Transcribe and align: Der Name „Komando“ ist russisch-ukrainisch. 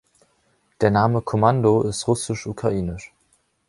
Der 0.81 0.89
Name 0.89 1.21
„Komando“ 1.21 1.83
ist 1.83 2.07
russisch-ukrainisch. 2.07 3.13